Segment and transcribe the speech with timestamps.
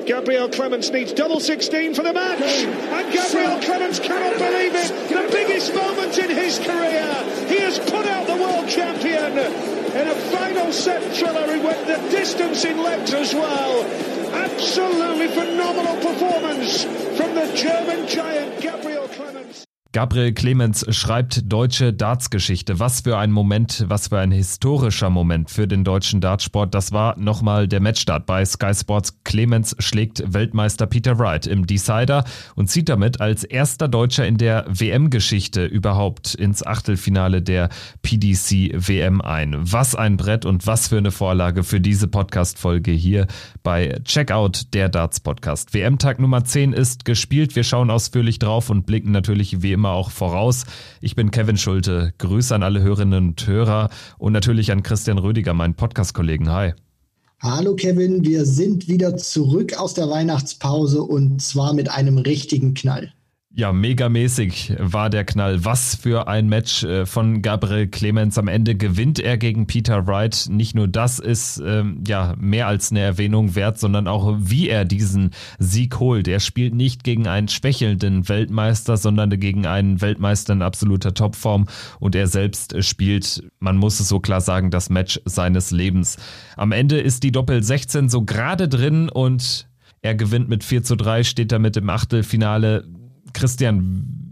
[0.07, 2.41] Gabriel Clemens needs double 16 for the match.
[2.41, 4.91] And Gabriel Clemens cannot believe it.
[5.11, 7.05] The biggest moment in his career.
[7.49, 11.55] He has put out the world champion in a final set thriller.
[11.55, 13.85] He went the distance in legs as well.
[14.33, 19.67] Absolutely phenomenal performance from the German giant Gabriel Clemens.
[19.95, 22.81] Gabriel Clemens schreibt deutsche Dartsgeschichte.
[22.81, 26.75] Was für ein Moment, was für ein historischer Moment für den deutschen Dartsport.
[26.75, 29.19] Das war nochmal der Matchstart bei Sky Sports.
[29.25, 32.25] Clemens schlägt Weltmeister Peter Wright im Decider
[32.55, 37.69] und zieht damit als erster Deutscher in der WM-Geschichte überhaupt ins Achtelfinale der
[38.01, 39.57] PDC WM ein.
[39.61, 43.27] Was ein Brett und was für eine Vorlage für diese Podcast-Folge hier
[43.63, 45.75] bei Checkout der Darts Podcast.
[45.75, 47.57] WM-Tag Nummer 10 ist gespielt.
[47.57, 50.63] Wir schauen ausführlich drauf und blicken natürlich wie immer auch voraus.
[51.01, 52.15] Ich bin Kevin Schulte.
[52.19, 56.49] Grüße an alle Hörerinnen und Hörer und natürlich an Christian Rödiger, meinen Podcast-Kollegen.
[56.53, 56.75] Hi.
[57.41, 63.13] Hallo Kevin, wir sind wieder zurück aus der Weihnachtspause und zwar mit einem richtigen Knall.
[63.55, 65.63] Ja, megamäßig war der Knall.
[65.63, 68.39] Was für ein Match äh, von Gabriel Clemens.
[68.39, 70.47] Am Ende gewinnt er gegen Peter Wright.
[70.49, 74.87] Nicht nur das ist ähm, ja mehr als eine Erwähnung wert, sondern auch wie er
[74.87, 76.29] diesen Sieg holt.
[76.29, 81.67] Er spielt nicht gegen einen schwächelnden Weltmeister, sondern gegen einen Weltmeister in absoluter Topform
[82.01, 86.17] und er selbst spielt, man muss es so klar sagen, das Match seines Lebens.
[86.57, 89.69] Am Ende ist die Doppel 16 so gerade drin und
[90.01, 92.85] er gewinnt mit 4 zu 3, steht damit im Achtelfinale
[93.33, 94.23] Christian,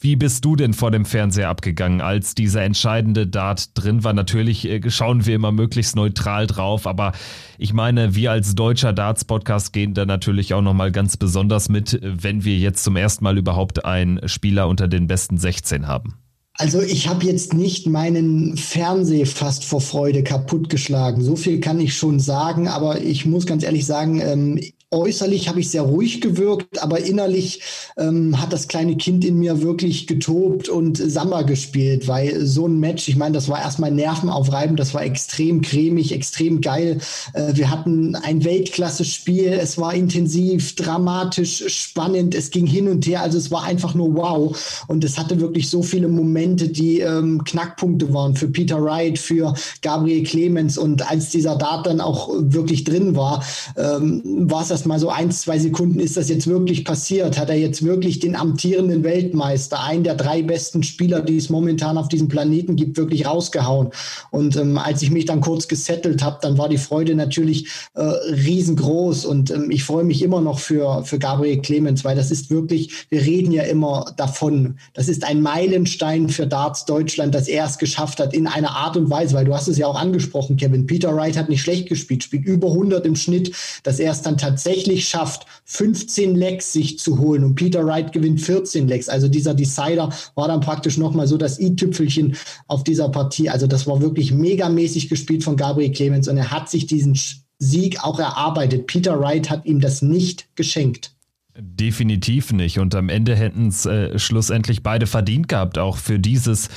[0.00, 4.12] wie bist du denn vor dem Fernseher abgegangen, als dieser entscheidende Dart drin war?
[4.12, 7.12] Natürlich äh, schauen wir immer möglichst neutral drauf, aber
[7.58, 12.44] ich meine, wir als deutscher Darts-Podcast gehen da natürlich auch nochmal ganz besonders mit, wenn
[12.44, 16.14] wir jetzt zum ersten Mal überhaupt einen Spieler unter den besten 16 haben.
[16.54, 21.22] Also ich habe jetzt nicht meinen Fernseher fast vor Freude kaputtgeschlagen.
[21.22, 24.60] So viel kann ich schon sagen, aber ich muss ganz ehrlich sagen, ähm,
[24.90, 27.60] äußerlich habe ich sehr ruhig gewirkt, aber innerlich
[27.98, 32.80] ähm, hat das kleine Kind in mir wirklich getobt und Samba gespielt, weil so ein
[32.80, 36.98] Match, ich meine, das war erstmal nervenaufreibend, das war extrem cremig, extrem geil.
[37.34, 43.22] Äh, wir hatten ein Weltklasse-Spiel, es war intensiv, dramatisch, spannend, es ging hin und her,
[43.22, 44.84] also es war einfach nur wow.
[44.86, 49.52] Und es hatte wirklich so viele Momente, die ähm, Knackpunkte waren für Peter Wright, für
[49.82, 50.78] Gabriel Clemens.
[50.78, 53.44] Und als dieser Dart dann auch wirklich drin war,
[53.76, 57.36] ähm, war es das mal so ein, zwei Sekunden, ist das jetzt wirklich passiert?
[57.36, 61.98] Hat er jetzt wirklich den amtierenden Weltmeister, einen der drei besten Spieler, die es momentan
[61.98, 63.88] auf diesem Planeten gibt, wirklich rausgehauen?
[64.30, 68.02] Und ähm, als ich mich dann kurz gesettelt habe, dann war die Freude natürlich äh,
[68.02, 69.24] riesengroß.
[69.26, 73.06] Und ähm, ich freue mich immer noch für, für Gabriel Clemens, weil das ist wirklich,
[73.10, 77.78] wir reden ja immer davon, das ist ein Meilenstein für Darts Deutschland, dass er es
[77.78, 80.86] geschafft hat in einer Art und Weise, weil du hast es ja auch angesprochen, Kevin.
[80.86, 83.52] Peter Wright hat nicht schlecht gespielt, spielt über 100 im Schnitt,
[83.82, 88.12] dass er es dann tatsächlich tatsächlich schafft, 15 Lecks sich zu holen und Peter Wright
[88.12, 89.08] gewinnt 14 Lecks.
[89.08, 92.36] Also dieser Decider war dann praktisch nochmal so das i-Tüpfelchen
[92.66, 93.48] auf dieser Partie.
[93.48, 97.18] Also das war wirklich megamäßig gespielt von Gabriel Clemens und er hat sich diesen
[97.58, 98.86] Sieg auch erarbeitet.
[98.86, 101.12] Peter Wright hat ihm das nicht geschenkt.
[101.60, 102.78] Definitiv nicht.
[102.78, 106.68] Und am Ende hätten es äh, schlussendlich beide verdient gehabt, auch für dieses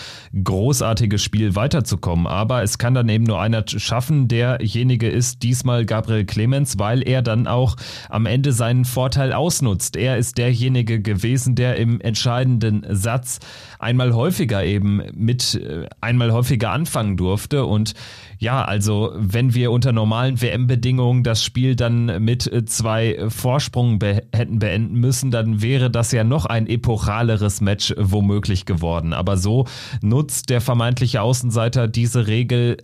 [0.44, 2.26] großartige Spiel weiterzukommen.
[2.26, 4.28] Aber es kann dann eben nur einer schaffen.
[4.28, 7.76] Derjenige ist diesmal Gabriel Clemens, weil er dann auch
[8.10, 9.96] am Ende seinen Vorteil ausnutzt.
[9.96, 13.38] Er ist derjenige gewesen, der im entscheidenden Satz
[13.78, 17.66] einmal häufiger eben mit äh, einmal häufiger anfangen durfte.
[17.66, 17.94] Und
[18.40, 24.24] ja, also wenn wir unter normalen WM-Bedingungen das Spiel dann mit äh, zwei Vorsprungen be
[24.34, 29.12] hätten beenden müssen, dann wäre das ja noch ein epochaleres Match womöglich geworden.
[29.12, 29.66] Aber so
[30.02, 32.78] nutzt der vermeintliche Außenseiter diese Regel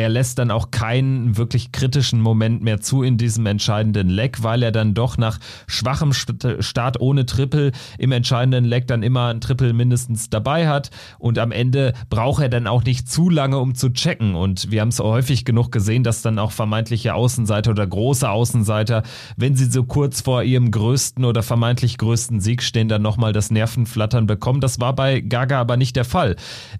[0.00, 4.62] er lässt dann auch keinen wirklich kritischen Moment mehr zu in diesem entscheidenden Leck, weil
[4.62, 9.74] er dann doch nach schwachem Start ohne Triple im entscheidenden Leck dann immer ein Triple
[9.74, 13.90] mindestens dabei hat und am Ende braucht er dann auch nicht zu lange, um zu
[13.90, 18.28] checken und wir haben es häufig genug gesehen, dass dann auch vermeintliche Außenseiter oder große
[18.28, 19.02] Außenseiter,
[19.36, 23.50] wenn sie so kurz vor ihrem größten oder vermeintlich größten Sieg stehen, dann nochmal das
[23.50, 24.62] Nervenflattern bekommen.
[24.62, 26.36] Das war bei Gaga aber nicht der Fall.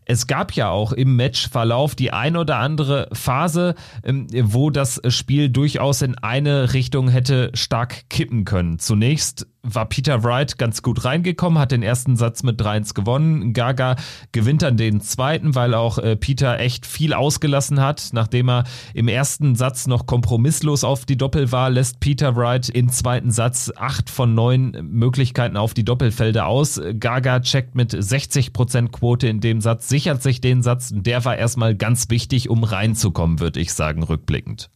[0.06, 3.74] Es gab ja auch im Matchverlauf die ein oder andere Phase,
[4.04, 8.78] ähm, wo das Spiel durchaus in eine Richtung hätte stark kippen können.
[8.78, 13.52] Zunächst war Peter Wright ganz gut reingekommen, hat den ersten Satz mit 3-1 gewonnen.
[13.52, 13.96] Gaga
[14.32, 18.10] gewinnt dann den zweiten, weil auch äh, Peter echt viel ausgelassen hat.
[18.12, 18.64] Nachdem er
[18.94, 23.70] im ersten Satz noch kompromisslos auf die Doppel war, lässt Peter Wright im zweiten Satz
[23.76, 26.80] acht von neun Möglichkeiten auf die Doppelfelder aus.
[26.98, 30.90] Gaga checkt mit 60% Quote in dem Satz, sichert sich den Satz.
[30.94, 34.70] Der war erstmal ganz wichtig, um reinzukommen, würde ich sagen, rückblickend.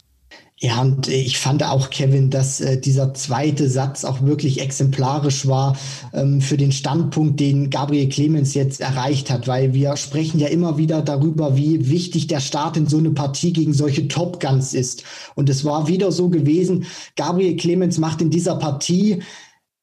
[0.61, 5.77] Ja, und ich fand auch, Kevin, dass äh, dieser zweite Satz auch wirklich exemplarisch war
[6.13, 10.79] ähm, für den Standpunkt, den Gabriel Clemens jetzt erreicht hat, weil wir sprechen ja immer
[10.79, 15.03] wieder darüber, wie wichtig der Start in so eine Partie gegen solche Top Guns ist.
[15.35, 16.87] Und es war wieder so gewesen,
[17.17, 19.23] Gabriel Clemens macht in dieser Partie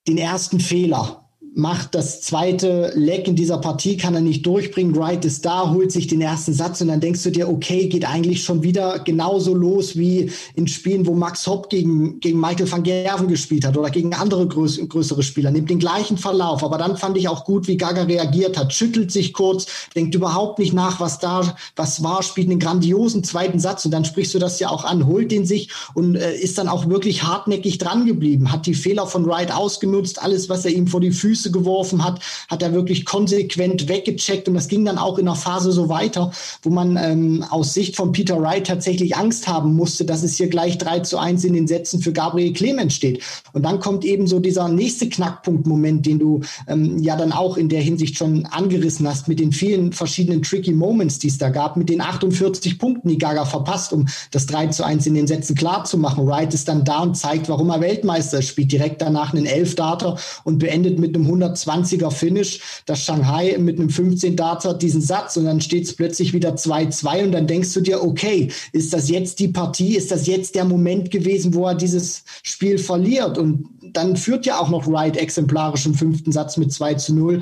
[0.08, 1.21] den ersten Fehler
[1.54, 4.96] macht das zweite Leck in dieser Partie, kann er nicht durchbringen.
[4.96, 8.08] Wright ist da, holt sich den ersten Satz und dann denkst du dir, okay, geht
[8.08, 12.84] eigentlich schon wieder genauso los wie in Spielen, wo Max Hopp gegen, gegen Michael van
[12.84, 15.52] Gerven gespielt hat oder gegen andere größ größere Spieler.
[15.52, 16.64] Nimmt den gleichen Verlauf.
[16.64, 20.58] Aber dann fand ich auch gut, wie Gaga reagiert hat, schüttelt sich kurz, denkt überhaupt
[20.58, 24.40] nicht nach, was da, was war, spielt einen grandiosen zweiten Satz und dann sprichst du
[24.40, 28.06] das ja auch an, holt den sich und äh, ist dann auch wirklich hartnäckig dran
[28.06, 31.52] geblieben, hat die Fehler von Wright ausgenutzt, alles, was er ihm vor die Füße Füße
[31.52, 35.72] geworfen hat, hat er wirklich konsequent weggecheckt und das ging dann auch in der Phase
[35.72, 40.24] so weiter, wo man ähm, aus Sicht von Peter Wright tatsächlich Angst haben musste, dass
[40.24, 43.24] es hier gleich 3 zu 1 in den Sätzen für Gabriel Clemens steht.
[43.54, 47.70] Und dann kommt eben so dieser nächste Knackpunkt-Moment, den du ähm, ja dann auch in
[47.70, 51.78] der Hinsicht schon angerissen hast, mit den vielen verschiedenen tricky Moments, die es da gab,
[51.78, 55.56] mit den 48 Punkten, die Gaga verpasst, um das 3 zu 1 in den Sätzen
[55.56, 56.28] klar zu machen.
[56.28, 60.18] Wright ist dann da und zeigt, warum er Weltmeister ist, spielt direkt danach einen Elfdarter
[60.44, 65.46] und beendet mit einem 120er Finish, dass Shanghai mit einem 15 Darts diesen Satz und
[65.46, 69.40] dann steht es plötzlich wieder 2-2 und dann denkst du dir, okay, ist das jetzt
[69.40, 74.16] die Partie, ist das jetzt der Moment gewesen, wo er dieses Spiel verliert und dann
[74.16, 77.42] führt ja auch noch Wright exemplarisch im fünften Satz mit 2 zu 0.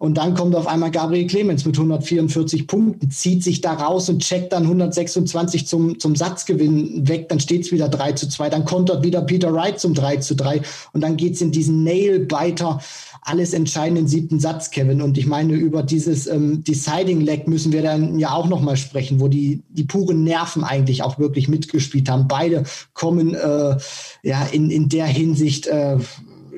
[0.00, 4.22] Und dann kommt auf einmal Gabriel Clemens mit 144 Punkten, zieht sich da raus und
[4.22, 7.28] checkt dann 126 zum, zum Satzgewinn weg.
[7.28, 8.48] Dann steht es wieder 3 zu 2.
[8.48, 10.62] Dann kontert wieder Peter Wright zum 3 zu 3.
[10.92, 12.80] Und dann geht es in diesen Nail-Biter
[13.28, 15.02] alles entscheidenden siebten Satz, Kevin.
[15.02, 19.20] Und ich meine, über dieses ähm, Deciding Leg müssen wir dann ja auch nochmal sprechen,
[19.20, 22.26] wo die, die puren Nerven eigentlich auch wirklich mitgespielt haben.
[22.26, 22.64] Beide
[22.94, 23.76] kommen äh,
[24.22, 25.98] ja in, in der Hinsicht, äh,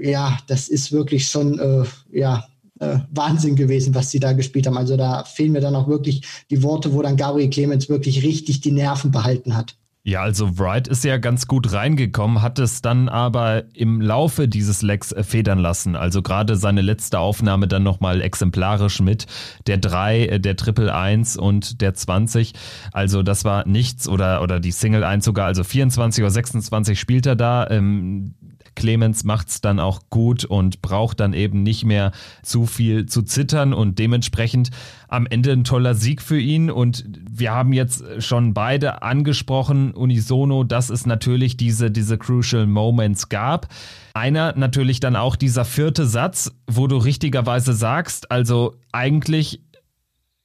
[0.01, 2.45] ja, das ist wirklich schon, äh, ja,
[2.79, 4.79] äh, Wahnsinn gewesen, was sie da gespielt haben.
[4.79, 8.61] Also da fehlen mir dann auch wirklich die Worte, wo dann Gabriel Clemens wirklich richtig
[8.61, 9.77] die Nerven behalten hat.
[10.03, 14.81] Ja, also Wright ist ja ganz gut reingekommen, hat es dann aber im Laufe dieses
[14.81, 15.95] Lecks äh, federn lassen.
[15.95, 19.27] Also gerade seine letzte Aufnahme dann nochmal exemplarisch mit
[19.67, 22.55] der 3, äh, der Triple 1 und der 20.
[22.93, 27.27] Also das war nichts oder, oder die Single 1 sogar, also 24 oder 26 spielt
[27.27, 27.69] er da.
[27.69, 28.35] Ähm,
[28.81, 32.13] Clemens macht's dann auch gut und braucht dann eben nicht mehr
[32.43, 34.71] zu viel zu zittern und dementsprechend
[35.07, 36.71] am Ende ein toller Sieg für ihn.
[36.71, 43.29] Und wir haben jetzt schon beide angesprochen, unisono, dass es natürlich diese, diese Crucial Moments
[43.29, 43.69] gab.
[44.15, 49.61] Einer natürlich dann auch dieser vierte Satz, wo du richtigerweise sagst, also eigentlich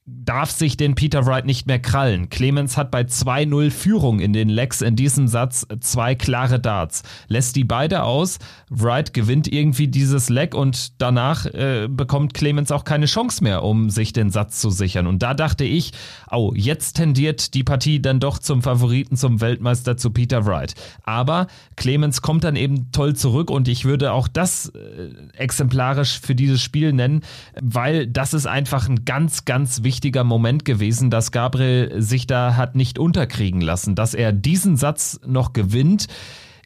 [0.08, 2.28] darf sich den Peter Wright nicht mehr krallen.
[2.28, 7.02] Clemens hat bei 2-0 Führung in den Lecks in diesem Satz zwei klare Darts.
[7.26, 8.38] Lässt die beide aus.
[8.70, 13.90] Wright gewinnt irgendwie dieses Leck und danach äh, bekommt Clemens auch keine Chance mehr, um
[13.90, 15.08] sich den Satz zu sichern.
[15.08, 15.92] Und da dachte ich,
[16.30, 20.74] oh, jetzt tendiert die Partie dann doch zum Favoriten, zum Weltmeister, zu Peter Wright.
[21.02, 26.36] Aber Clemens kommt dann eben toll zurück und ich würde auch das äh, exemplarisch für
[26.36, 27.22] dieses Spiel nennen,
[27.60, 32.54] weil das ist einfach ein ganz, ganz wichtiges wichtiger Moment gewesen, dass Gabriel sich da
[32.54, 33.94] hat nicht unterkriegen lassen.
[33.94, 36.06] Dass er diesen Satz noch gewinnt,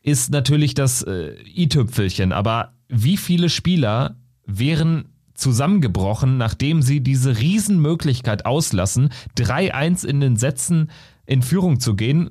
[0.02, 2.32] ist natürlich das äh, i-Tüpfelchen.
[2.32, 10.90] Aber wie viele Spieler wären zusammengebrochen, nachdem sie diese Riesenmöglichkeit auslassen, 3-1 in den Sätzen
[11.24, 12.30] in Führung zu gehen?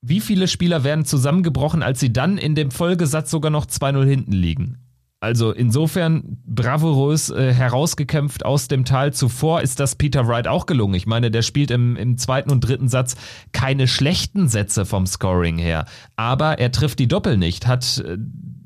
[0.00, 4.32] Wie viele Spieler werden zusammengebrochen, als sie dann in dem Folgesatz sogar noch 2-0 hinten
[4.32, 4.78] liegen?
[5.22, 9.12] Also insofern bravourös äh, herausgekämpft aus dem Tal.
[9.12, 10.94] Zuvor ist das Peter Wright auch gelungen.
[10.94, 13.14] Ich meine, der spielt im, im zweiten und dritten Satz
[13.52, 15.84] keine schlechten Sätze vom Scoring her.
[16.16, 18.18] Aber er trifft die Doppel nicht, hat äh,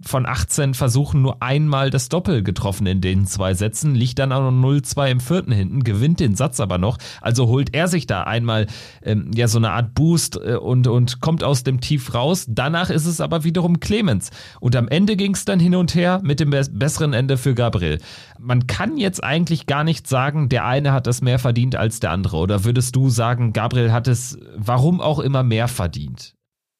[0.06, 4.50] von 18 Versuchen nur einmal das Doppel getroffen in den zwei Sätzen, liegt dann auch
[4.50, 6.98] noch 0-2 im vierten hinten, gewinnt den Satz aber noch.
[7.20, 8.66] Also holt er sich da einmal
[9.02, 12.46] ähm, ja so eine Art Boost äh, und, und kommt aus dem Tief raus.
[12.48, 14.30] Danach ist es aber wiederum Clemens.
[14.60, 17.98] Und am Ende ging es dann hin und her mit dem besseren Ende für Gabriel.
[18.38, 22.10] Man kann jetzt eigentlich gar nicht sagen, der eine hat es mehr verdient als der
[22.12, 22.36] andere.
[22.36, 26.35] Oder würdest du sagen, Gabriel hat es warum auch immer mehr verdient?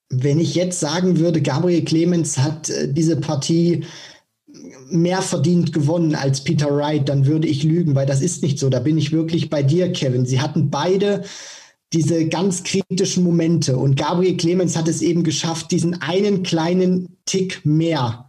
[0.08, 3.84] Wenn ich jetzt sagen würde, Gabriel Clemens hat äh, diese Partie
[4.88, 8.70] mehr verdient gewonnen als Peter Wright, dann würde ich lügen, weil das ist nicht so.
[8.70, 10.26] Da bin ich wirklich bei dir, Kevin.
[10.26, 11.24] Sie hatten beide
[11.92, 17.64] diese ganz kritischen Momente und Gabriel Clemens hat es eben geschafft, diesen einen kleinen Tick
[17.64, 18.25] mehr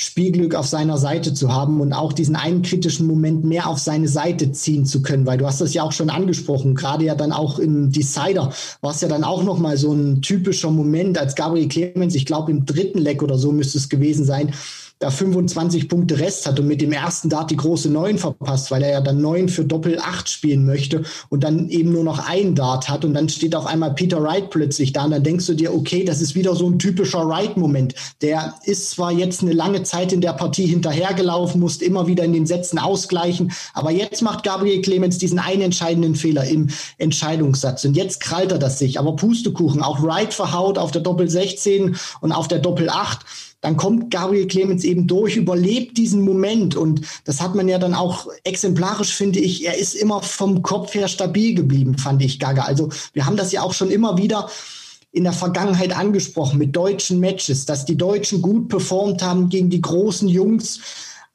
[0.00, 4.06] Spielglück auf seiner Seite zu haben und auch diesen einen kritischen Moment mehr auf seine
[4.06, 7.32] Seite ziehen zu können, weil du hast das ja auch schon angesprochen, gerade ja dann
[7.32, 11.34] auch im Decider war es ja dann auch noch mal so ein typischer Moment, als
[11.34, 14.52] Gabriel Clemens, ich glaube im dritten Leck oder so müsste es gewesen sein,
[14.98, 18.82] da 25 Punkte Rest hat und mit dem ersten Dart die große 9 verpasst, weil
[18.82, 22.56] er ja dann 9 für Doppel 8 spielen möchte und dann eben nur noch ein
[22.56, 25.54] Dart hat und dann steht auf einmal Peter Wright plötzlich da und dann denkst du
[25.54, 27.94] dir, okay, das ist wieder so ein typischer Wright-Moment.
[28.22, 32.32] Der ist zwar jetzt eine lange Zeit in der Partie hinterhergelaufen, musste immer wieder in
[32.32, 37.96] den Sätzen ausgleichen, aber jetzt macht Gabriel Clemens diesen einen entscheidenden Fehler im Entscheidungssatz und
[37.96, 42.32] jetzt krallt er das sich, aber Pustekuchen, auch Wright verhaut auf der Doppel 16 und
[42.32, 43.24] auf der Doppel 8
[43.60, 46.76] dann kommt Gabriel Clemens eben durch, überlebt diesen Moment.
[46.76, 49.64] Und das hat man ja dann auch exemplarisch, finde ich.
[49.66, 52.62] Er ist immer vom Kopf her stabil geblieben, fand ich Gaga.
[52.62, 54.48] Also wir haben das ja auch schon immer wieder
[55.10, 59.80] in der Vergangenheit angesprochen mit deutschen Matches, dass die Deutschen gut performt haben gegen die
[59.80, 60.80] großen Jungs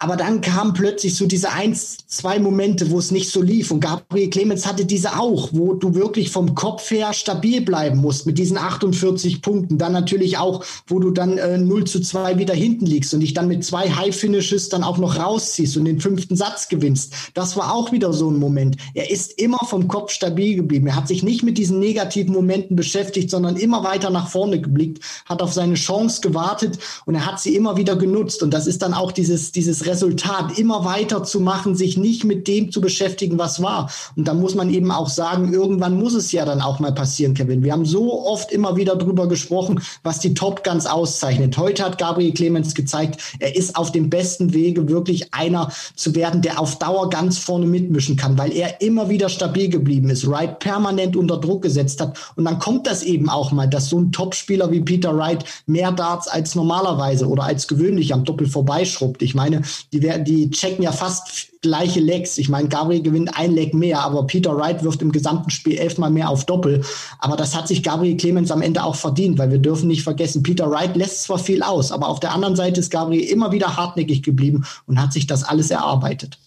[0.03, 3.72] aber dann kamen plötzlich so diese eins, zwei Momente, wo es nicht so lief.
[3.72, 8.25] Und Gabriel Clemens hatte diese auch, wo du wirklich vom Kopf her stabil bleiben musst
[8.25, 9.77] mit diesen 48 Punkten.
[9.77, 13.33] Dann natürlich auch, wo du dann äh, 0 zu 2 wieder hinten liegst und dich
[13.33, 17.13] dann mit zwei High Finishes dann auch noch rausziehst und den fünften Satz gewinnst.
[17.33, 18.75] Das war auch wieder so ein Moment.
[18.93, 20.88] Er ist immer vom Kopf stabil geblieben.
[20.88, 25.01] Er hat sich nicht mit diesen negativen Momenten beschäftigt, sondern immer weiter nach vorne geblickt,
[25.24, 28.43] hat auf seine Chance gewartet und er hat sie immer wieder genutzt.
[28.43, 32.48] Und das ist dann auch dieses, dieses Resultat immer weiter zu machen, sich nicht mit
[32.48, 33.92] dem zu beschäftigen, was war.
[34.16, 37.36] Und da muss man eben auch sagen, irgendwann muss es ja dann auch mal passieren,
[37.36, 37.64] Kevin.
[37.64, 41.56] Wir haben so oft immer wieder drüber gesprochen, was die Top Guns auszeichnet.
[41.60, 46.42] Heute hat Gabriel Clemens gezeigt, er ist auf dem besten Wege, wirklich einer zu werden,
[46.42, 50.58] der auf Dauer ganz vorne mitmischen kann, weil er immer wieder stabil geblieben ist, Wright
[50.58, 52.18] permanent unter Druck gesetzt hat.
[52.36, 55.92] Und dann kommt das eben auch mal, dass so ein Topspieler wie Peter Wright mehr
[55.92, 59.22] Darts als normalerweise oder als gewöhnlich am Doppel vorbeischrubbt.
[59.22, 62.38] Ich meine, die, die checken ja fast gleiche Legs.
[62.38, 66.10] Ich meine, Gabriel gewinnt ein Leg mehr, aber Peter Wright wirft im gesamten Spiel elfmal
[66.10, 66.84] mehr auf Doppel.
[67.20, 70.44] Aber das hat sich Gabriel Clemens am Ende auch verdient, weil wir dürfen nicht vergessen,
[70.44, 73.77] Peter Wright lässt zwar viel aus, aber auf der anderen Seite ist Gabriel immer wieder
[73.77, 76.38] hartnäckig geblieben und hat sich das alles erarbeitet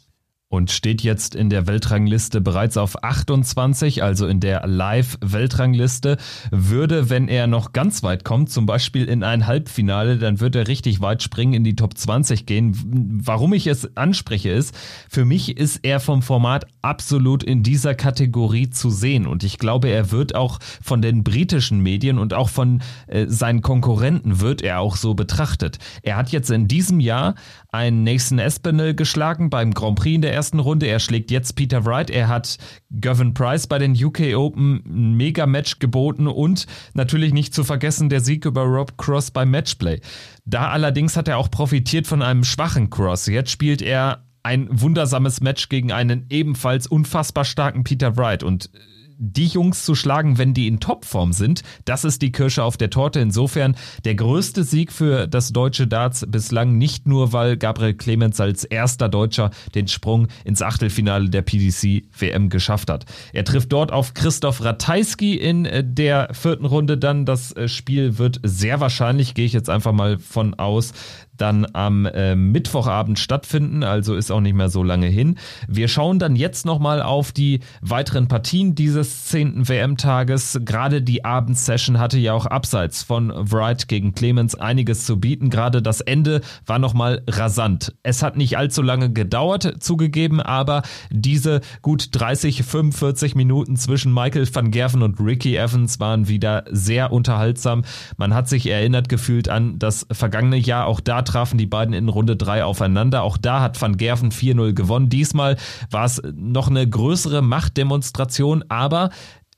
[0.49, 6.19] und steht jetzt in der Weltrangliste bereits auf 28, also in der Live-Weltrangliste.
[6.53, 10.69] Würde, wenn er noch ganz weit kommt, zum Beispiel in ein Halbfinale, dann wird er
[10.69, 13.21] richtig weit springen, in die Top 20 gehen.
[13.25, 14.73] Warum ich es anspreche, ist,
[15.09, 19.26] für mich ist er vom Format absolut in dieser Kategorie zu sehen.
[19.26, 23.62] Und ich glaube, er wird auch von den britischen Medien und auch von äh, seinen
[23.62, 25.79] Konkurrenten wird er auch so betrachtet.
[26.03, 27.35] Er hat jetzt in diesem Jahr
[27.73, 30.87] einen Nathan Espinel geschlagen beim Grand Prix in der ersten Runde.
[30.87, 32.11] Er schlägt jetzt Peter Wright.
[32.11, 32.59] Er hat
[33.00, 38.21] Gavin Price bei den UK Open ein Mega-Match geboten und natürlich nicht zu vergessen der
[38.21, 40.00] Sieg über Rob Cross beim Matchplay.
[40.45, 43.26] Da allerdings hat er auch profitiert von einem schwachen Cross.
[43.26, 48.71] Jetzt spielt er ein wundersames Match gegen einen ebenfalls unfassbar starken Peter Wright und
[49.18, 52.90] die Jungs zu schlagen, wenn die in Topform sind, das ist die Kirsche auf der
[52.90, 53.20] Torte.
[53.20, 58.64] Insofern der größte Sieg für das deutsche Darts bislang, nicht nur weil Gabriel Clemens als
[58.64, 63.06] erster Deutscher den Sprung ins Achtelfinale der PDC WM geschafft hat.
[63.32, 67.25] Er trifft dort auf Christoph Ratajski in äh, der vierten Runde dann.
[67.25, 70.92] Das äh, Spiel wird sehr wahrscheinlich, gehe ich jetzt einfach mal von aus,
[71.37, 75.37] dann am äh, Mittwochabend stattfinden, also ist auch nicht mehr so lange hin.
[75.69, 79.69] Wir schauen dann jetzt nochmal auf die weiteren Partien dieses 10.
[79.69, 80.61] WM-Tages.
[80.64, 85.50] Gerade die Abendsession hatte ja auch abseits von Wright gegen Clemens einiges zu bieten.
[85.50, 87.95] Gerade das Ende war nochmal rasant.
[88.02, 94.49] Es hat nicht allzu lange gedauert, zugegeben, aber diese gut 30, 45 Minuten zwischen Michael
[94.52, 97.85] van Gerven und Ricky Evans waren wieder sehr unterhaltsam.
[98.16, 100.87] Man hat sich erinnert gefühlt an das vergangene Jahr.
[100.87, 103.23] Auch da trafen die beiden in Runde 3 aufeinander.
[103.23, 105.09] Auch da hat Van Gerven 4-0 gewonnen.
[105.09, 105.56] Diesmal
[105.90, 109.11] war es noch eine größere Machtdemonstration, aber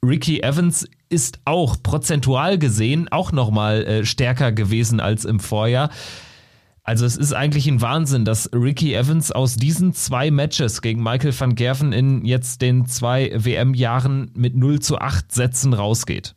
[0.05, 5.91] Ricky Evans ist auch prozentual gesehen auch nochmal äh, stärker gewesen als im Vorjahr.
[6.85, 11.39] Also es ist eigentlich ein Wahnsinn, dass Ricky Evans aus diesen zwei Matches gegen Michael
[11.39, 16.35] van Gerven in jetzt den zwei WM-Jahren mit 0 zu 8 Sätzen rausgeht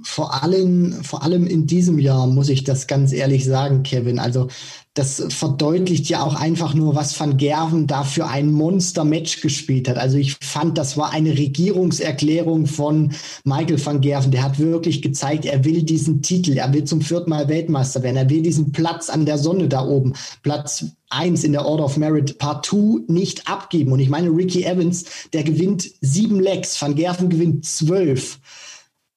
[0.00, 4.18] vor allem, vor allem in diesem Jahr muss ich das ganz ehrlich sagen, Kevin.
[4.18, 4.48] Also
[4.94, 9.96] das verdeutlicht ja auch einfach nur, was Van Gerven da für ein Monster-Match gespielt hat.
[9.96, 13.12] Also ich fand, das war eine Regierungserklärung von
[13.44, 14.32] Michael van Gerven.
[14.32, 18.16] Der hat wirklich gezeigt, er will diesen Titel, er will zum vierten Mal Weltmeister werden,
[18.16, 21.96] er will diesen Platz an der Sonne da oben, Platz 1 in der Order of
[21.96, 23.92] Merit partout nicht abgeben.
[23.92, 28.38] Und ich meine, Ricky Evans, der gewinnt sieben Legs, Van Gerven gewinnt zwölf.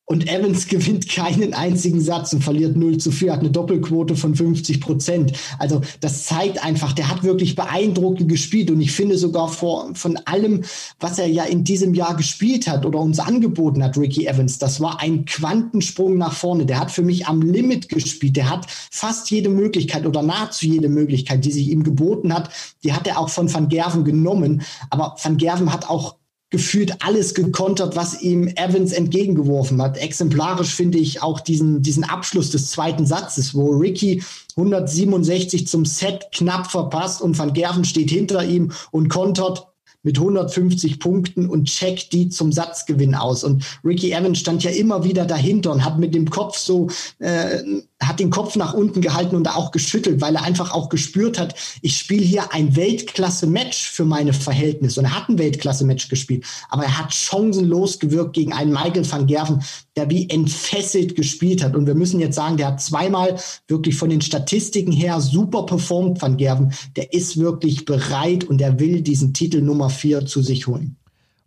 [0.06, 4.36] Und Evans gewinnt keinen einzigen Satz und verliert 0 zu 4, hat eine Doppelquote von
[4.36, 5.34] 50 Prozent.
[5.58, 8.70] Also das zeigt einfach, der hat wirklich beeindruckend gespielt.
[8.70, 10.64] Und ich finde sogar vor, von allem,
[11.00, 14.80] was er ja in diesem Jahr gespielt hat oder uns angeboten hat, Ricky Evans, das
[14.80, 16.66] war ein Quantensprung nach vorne.
[16.66, 18.36] Der hat für mich am Limit gespielt.
[18.36, 22.50] Der hat fast jede Möglichkeit oder nahezu jede Möglichkeit, die sich ihm geboten hat,
[22.84, 24.62] die hat er auch von Van Gerven genommen.
[24.90, 26.16] Aber Van Gerven hat auch
[26.56, 29.98] gefühlt alles gekontert, was ihm Evans entgegengeworfen hat.
[29.98, 34.24] Exemplarisch finde ich auch diesen, diesen Abschluss des zweiten Satzes, wo Ricky
[34.56, 39.68] 167 zum Set knapp verpasst und Van Gerven steht hinter ihm und kontert
[40.02, 43.44] mit 150 Punkten und checkt die zum Satzgewinn aus.
[43.44, 46.88] Und Ricky Evans stand ja immer wieder dahinter und hat mit dem Kopf so,
[47.20, 47.62] äh,
[48.08, 51.56] hat den Kopf nach unten gehalten und auch geschüttelt, weil er einfach auch gespürt hat,
[51.82, 55.00] ich spiele hier ein Weltklasse-Match für meine Verhältnisse.
[55.00, 59.28] Und er hat ein Weltklasse-Match gespielt, aber er hat chancenlos gewirkt gegen einen Michael van
[59.28, 59.64] Gerven,
[59.96, 61.76] der wie entfesselt gespielt hat.
[61.76, 66.22] Und wir müssen jetzt sagen, der hat zweimal wirklich von den Statistiken her super performt,
[66.22, 66.74] Van Gerven.
[66.96, 70.98] Der ist wirklich bereit und er will diesen Titel Nummer vier zu sich holen.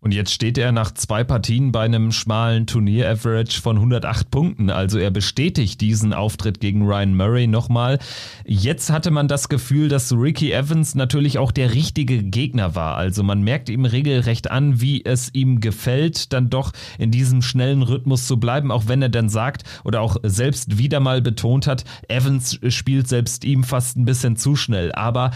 [0.01, 4.71] Und jetzt steht er nach zwei Partien bei einem schmalen Turnier-Average von 108 Punkten.
[4.71, 7.99] Also er bestätigt diesen Auftritt gegen Ryan Murray nochmal.
[8.47, 12.97] Jetzt hatte man das Gefühl, dass Ricky Evans natürlich auch der richtige Gegner war.
[12.97, 17.83] Also man merkt ihm regelrecht an, wie es ihm gefällt, dann doch in diesem schnellen
[17.83, 21.85] Rhythmus zu bleiben, auch wenn er dann sagt oder auch selbst wieder mal betont hat,
[22.07, 24.93] Evans spielt selbst ihm fast ein bisschen zu schnell.
[24.93, 25.33] Aber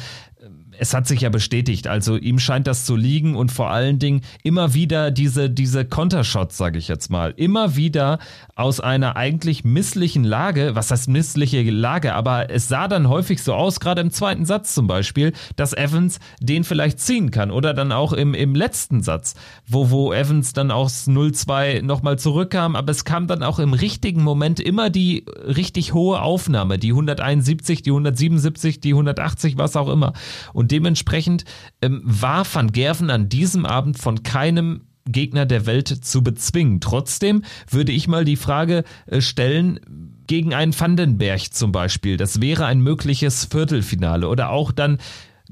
[0.82, 4.22] es hat sich ja bestätigt, also ihm scheint das zu liegen und vor allen Dingen
[4.42, 8.18] immer wieder diese, diese Kontershots, sage ich jetzt mal, immer wieder
[8.56, 13.54] aus einer eigentlich misslichen Lage, was heißt missliche Lage, aber es sah dann häufig so
[13.54, 17.92] aus, gerade im zweiten Satz zum Beispiel, dass Evans den vielleicht ziehen kann oder dann
[17.92, 19.34] auch im, im letzten Satz,
[19.68, 24.24] wo, wo Evans dann aus 0-2 nochmal zurückkam, aber es kam dann auch im richtigen
[24.24, 30.12] Moment immer die richtig hohe Aufnahme, die 171, die 177, die 180, was auch immer.
[30.52, 31.44] Und dementsprechend
[31.80, 36.80] ähm, war Van Gerven an diesem Abend von keinem Gegner der Welt zu bezwingen.
[36.80, 39.80] Trotzdem würde ich mal die Frage äh, stellen,
[40.26, 44.98] gegen einen Vandenberg zum Beispiel, das wäre ein mögliches Viertelfinale oder auch dann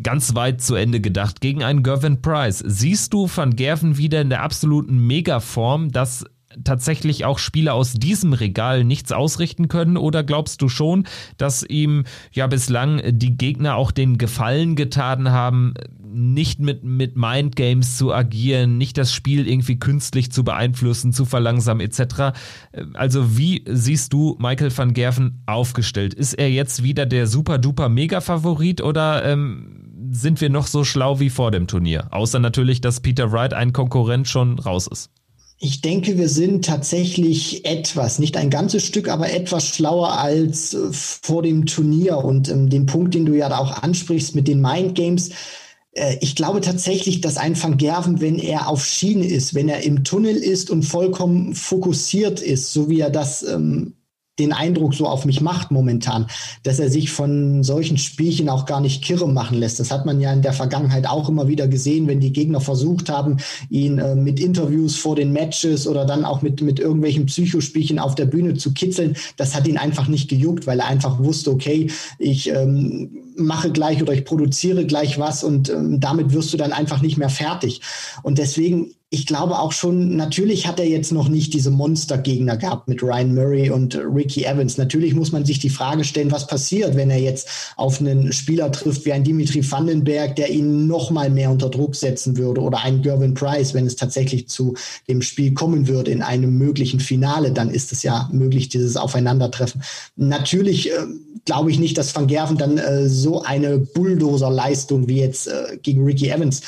[0.02, 2.62] ganz weit zu Ende gedacht, gegen einen Gervin Price.
[2.66, 6.24] Siehst du Van Gerven wieder in der absoluten Megaform, dass
[6.64, 9.96] tatsächlich auch Spieler aus diesem Regal nichts ausrichten können?
[9.96, 15.74] Oder glaubst du schon, dass ihm ja bislang die Gegner auch den Gefallen getan haben,
[16.12, 21.86] nicht mit, mit Mindgames zu agieren, nicht das Spiel irgendwie künstlich zu beeinflussen, zu verlangsamen
[21.86, 22.36] etc.
[22.94, 26.14] Also wie siehst du Michael van Gerven aufgestellt?
[26.14, 31.20] Ist er jetzt wieder der super duper Mega-Favorit oder ähm, sind wir noch so schlau
[31.20, 32.08] wie vor dem Turnier?
[32.10, 35.10] Außer natürlich, dass Peter Wright, ein Konkurrent, schon raus ist.
[35.62, 40.90] Ich denke, wir sind tatsächlich etwas, nicht ein ganzes Stück, aber etwas schlauer als äh,
[40.90, 42.16] vor dem Turnier.
[42.16, 45.32] Und ähm, den Punkt, den du ja auch ansprichst mit den Mind Games,
[45.92, 49.82] äh, ich glaube tatsächlich, dass ein Van Gerven, wenn er auf Schiene ist, wenn er
[49.82, 53.96] im Tunnel ist und vollkommen fokussiert ist, so wie er das ähm,
[54.40, 56.26] den Eindruck so auf mich macht momentan,
[56.62, 59.78] dass er sich von solchen Spielchen auch gar nicht kirre machen lässt.
[59.78, 63.08] Das hat man ja in der Vergangenheit auch immer wieder gesehen, wenn die Gegner versucht
[63.08, 63.36] haben,
[63.68, 68.14] ihn äh, mit Interviews vor den Matches oder dann auch mit, mit irgendwelchen Psychospielchen auf
[68.14, 69.16] der Bühne zu kitzeln.
[69.36, 74.02] Das hat ihn einfach nicht gejuckt, weil er einfach wusste, okay, ich ähm, mache gleich
[74.02, 77.80] oder ich produziere gleich was und ähm, damit wirst du dann einfach nicht mehr fertig.
[78.22, 82.86] Und deswegen ich glaube auch schon, natürlich hat er jetzt noch nicht diese Monstergegner gehabt
[82.86, 84.78] mit Ryan Murray und Ricky Evans.
[84.78, 88.70] Natürlich muss man sich die Frage stellen, was passiert, wenn er jetzt auf einen Spieler
[88.70, 92.84] trifft wie ein Dimitri Vandenberg, der ihn noch mal mehr unter Druck setzen würde oder
[92.84, 94.74] ein Gervin Price, wenn es tatsächlich zu
[95.08, 99.82] dem Spiel kommen würde in einem möglichen Finale, dann ist es ja möglich, dieses Aufeinandertreffen.
[100.14, 100.98] Natürlich äh,
[101.46, 106.04] glaube ich nicht, dass Van Gerven dann äh, so eine Bulldozer-Leistung wie jetzt äh, gegen
[106.04, 106.62] Ricky Evans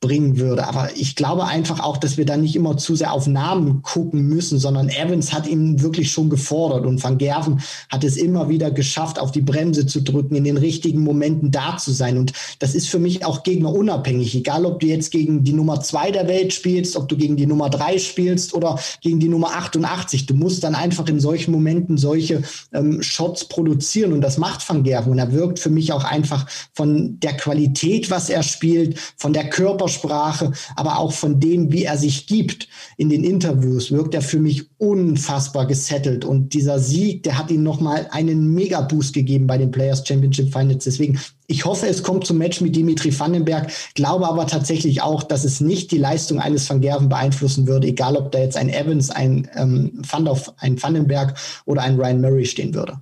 [0.00, 0.66] bringen würde.
[0.66, 4.28] Aber ich glaube einfach auch, dass wir da nicht immer zu sehr auf Namen gucken
[4.28, 8.70] müssen, sondern Evans hat ihn wirklich schon gefordert und Van Gerven hat es immer wieder
[8.70, 12.16] geschafft, auf die Bremse zu drücken, in den richtigen Momenten da zu sein.
[12.16, 14.36] Und das ist für mich auch gegnerunabhängig.
[14.36, 17.46] Egal, ob du jetzt gegen die Nummer zwei der Welt spielst, ob du gegen die
[17.46, 20.26] Nummer drei spielst oder gegen die Nummer 88.
[20.26, 24.84] Du musst dann einfach in solchen Momenten solche ähm, Shots produzieren und das macht Van
[24.84, 25.10] Gerven.
[25.10, 29.50] Und er wirkt für mich auch einfach von der Qualität, was er spielt, von der
[29.50, 34.22] Körper Körpersprache, aber auch von dem, wie er sich gibt in den Interviews, wirkt er
[34.22, 36.24] für mich unfassbar gesettelt.
[36.24, 40.84] Und dieser Sieg, der hat ihm nochmal einen Mega-Boost gegeben bei den Players Championship Finals.
[40.84, 45.44] Deswegen, ich hoffe, es kommt zum Match mit Dimitri Vandenberg, glaube aber tatsächlich auch, dass
[45.44, 49.10] es nicht die Leistung eines Van Gerven beeinflussen würde, egal ob da jetzt ein Evans,
[49.10, 53.00] ein, ähm, Van, ein Vandenberg oder ein Ryan Murray stehen würde.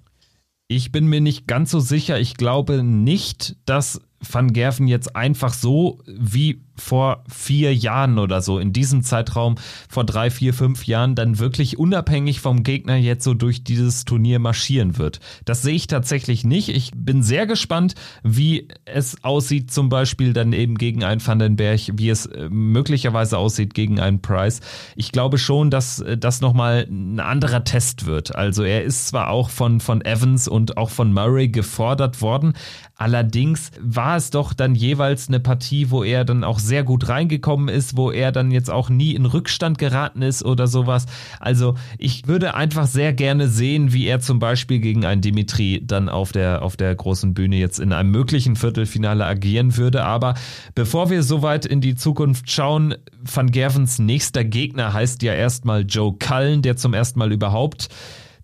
[0.69, 2.19] Ich bin mir nicht ganz so sicher.
[2.19, 8.59] Ich glaube nicht, dass Van Gerven jetzt einfach so wie vor vier Jahren oder so,
[8.59, 9.57] in diesem Zeitraum
[9.89, 14.39] vor drei, vier, fünf Jahren, dann wirklich unabhängig vom Gegner jetzt so durch dieses Turnier
[14.39, 15.21] marschieren wird.
[15.45, 16.69] Das sehe ich tatsächlich nicht.
[16.69, 22.11] Ich bin sehr gespannt, wie es aussieht, zum Beispiel dann eben gegen einen Vandenberg, wie
[22.11, 24.61] es äh, möglicherweise aussieht gegen einen Price.
[24.95, 28.35] Ich glaube schon, dass äh, das nochmal ein anderer Test wird.
[28.35, 32.55] Also er ist zwar auch von, von Evans und auch von Murray gefordert worden,
[32.97, 37.69] allerdings war es doch dann jeweils eine Partie, wo er dann auch sehr gut reingekommen
[37.69, 41.07] ist, wo er dann jetzt auch nie in Rückstand geraten ist oder sowas.
[41.41, 46.09] Also ich würde einfach sehr gerne sehen, wie er zum Beispiel gegen einen Dimitri dann
[46.09, 50.05] auf der, auf der großen Bühne jetzt in einem möglichen Viertelfinale agieren würde.
[50.05, 50.35] Aber
[50.75, 56.15] bevor wir soweit in die Zukunft schauen, Van Gervens nächster Gegner heißt ja erstmal Joe
[56.19, 57.89] Cullen, der zum ersten Mal überhaupt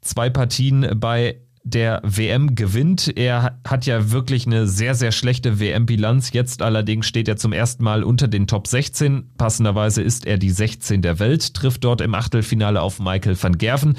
[0.00, 3.12] zwei Partien bei der WM gewinnt.
[3.16, 6.32] Er hat ja wirklich eine sehr, sehr schlechte WM-Bilanz.
[6.32, 9.30] Jetzt allerdings steht er zum ersten Mal unter den Top 16.
[9.38, 13.96] Passenderweise ist er die 16 der Welt, trifft dort im Achtelfinale auf Michael van Gerven.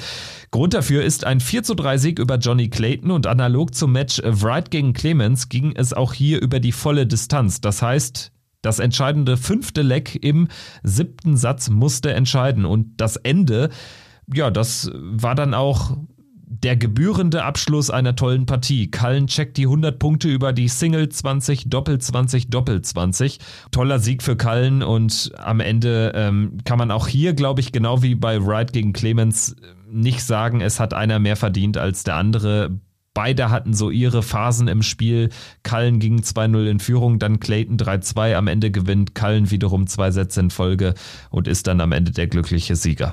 [0.50, 4.20] Grund dafür ist ein 4 zu 3 Sieg über Johnny Clayton und analog zum Match
[4.22, 7.60] Wright gegen Clemens ging es auch hier über die volle Distanz.
[7.60, 8.30] Das heißt,
[8.62, 10.48] das entscheidende fünfte Leck im
[10.82, 13.70] siebten Satz musste entscheiden und das Ende
[14.32, 15.96] ja, das war dann auch
[16.64, 18.90] der gebührende Abschluss einer tollen Partie.
[18.90, 23.38] Cullen checkt die 100 Punkte über die Single 20, Doppel 20, Doppel 20.
[23.70, 28.02] Toller Sieg für Cullen und am Ende ähm, kann man auch hier, glaube ich, genau
[28.02, 29.54] wie bei Wright gegen Clemens
[29.92, 32.80] nicht sagen, es hat einer mehr verdient als der andere.
[33.12, 35.28] Beide hatten so ihre Phasen im Spiel.
[35.64, 38.34] Cullen ging 2-0 in Führung, dann Clayton 3-2.
[38.36, 40.94] Am Ende gewinnt Cullen wiederum zwei Sätze in Folge
[41.30, 43.12] und ist dann am Ende der glückliche Sieger.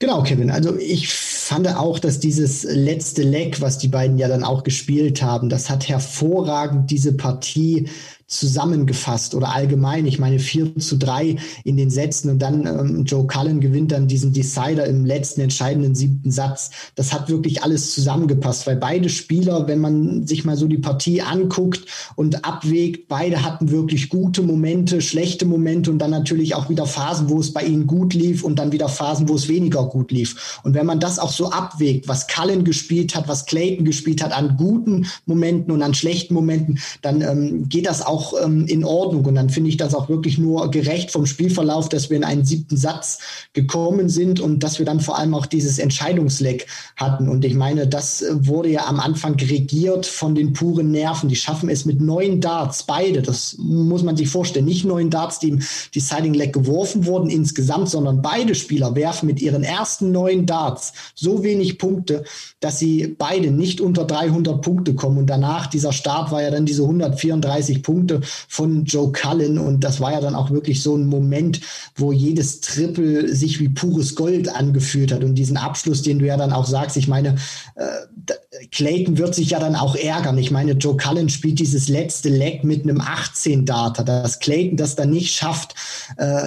[0.00, 0.50] Genau, Kevin.
[0.50, 5.22] Also ich fand auch, dass dieses letzte Leck, was die beiden ja dann auch gespielt
[5.22, 7.86] haben, das hat hervorragend diese Partie
[8.30, 10.06] zusammengefasst oder allgemein.
[10.06, 14.06] Ich meine 4 zu 3 in den Sätzen und dann ähm, Joe Cullen gewinnt dann
[14.06, 16.70] diesen Decider im letzten entscheidenden siebten Satz.
[16.94, 21.20] Das hat wirklich alles zusammengepasst, weil beide Spieler, wenn man sich mal so die Partie
[21.22, 26.86] anguckt und abwägt, beide hatten wirklich gute Momente, schlechte Momente und dann natürlich auch wieder
[26.86, 30.12] Phasen, wo es bei ihnen gut lief und dann wieder Phasen, wo es weniger gut
[30.12, 30.60] lief.
[30.62, 34.32] Und wenn man das auch so abwägt, was Cullen gespielt hat, was Clayton gespielt hat
[34.32, 38.84] an guten Momenten und an schlechten Momenten, dann ähm, geht das auch auch ähm, in
[38.84, 39.24] Ordnung.
[39.24, 42.44] Und dann finde ich das auch wirklich nur gerecht vom Spielverlauf, dass wir in einen
[42.44, 43.18] siebten Satz
[43.54, 47.28] gekommen sind und dass wir dann vor allem auch dieses Entscheidungsleck hatten.
[47.28, 51.28] Und ich meine, das äh, wurde ja am Anfang regiert von den puren Nerven.
[51.28, 53.22] Die schaffen es mit neun Darts, beide.
[53.22, 54.66] Das muss man sich vorstellen.
[54.66, 55.62] Nicht neun Darts, die im
[55.94, 61.42] Deciding Leg geworfen wurden insgesamt, sondern beide Spieler werfen mit ihren ersten neun Darts so
[61.42, 62.24] wenig Punkte,
[62.60, 65.18] dass sie beide nicht unter 300 Punkte kommen.
[65.18, 69.58] Und danach, dieser Start war ja dann diese 134 Punkte Punkte von Joe Cullen.
[69.58, 71.60] Und das war ja dann auch wirklich so ein Moment,
[71.96, 75.24] wo jedes Triple sich wie pures Gold angefühlt hat.
[75.24, 77.36] Und diesen Abschluss, den du ja dann auch sagst, ich meine,
[77.76, 78.34] äh,
[78.72, 80.36] Clayton wird sich ja dann auch ärgern.
[80.36, 84.02] Ich meine, Joe Cullen spielt dieses letzte Leck mit einem 18-Data.
[84.02, 85.76] Dass Clayton das dann nicht schafft,
[86.16, 86.46] äh,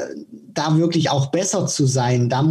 [0.54, 2.46] da wirklich auch besser zu sein, da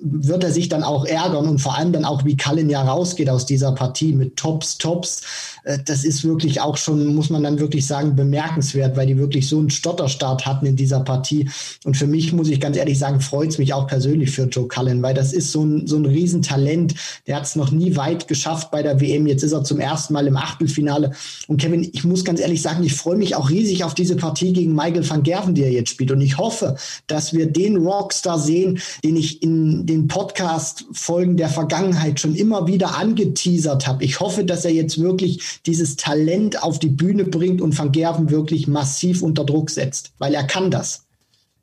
[0.00, 3.28] wird er sich dann auch ärgern und vor allem dann auch, wie Cullen ja rausgeht
[3.28, 5.22] aus dieser Partie mit Tops, Tops.
[5.64, 9.48] Äh, das ist wirklich auch schon, muss man dann wirklich sagen, bemerkenswert, weil die wirklich
[9.48, 11.48] so einen Stotterstart hatten in dieser Partie.
[11.84, 14.68] Und für mich, muss ich ganz ehrlich sagen, freut es mich auch persönlich für Joe
[14.68, 16.94] Cullen, weil das ist so ein, so ein Riesentalent.
[17.26, 19.26] Der hat es noch nie weit geschafft bei der WM.
[19.26, 21.12] Jetzt ist er zum ersten Mal im Achtelfinale.
[21.46, 24.52] Und Kevin, ich muss ganz ehrlich sagen, ich freue mich auch riesig auf diese Partie
[24.52, 26.10] gegen Michael van Gerven, die er jetzt spielt.
[26.10, 32.20] Und ich hoffe, dass wir den Rockstar sehen, den ich in den Podcast-Folgen der Vergangenheit
[32.20, 34.04] schon immer wieder angeteasert habe.
[34.04, 38.30] Ich hoffe, dass er jetzt wirklich dieses Talent auf die Bühne bringt und Van Gerven
[38.30, 41.07] wirklich massiv unter Druck setzt, weil er kann das.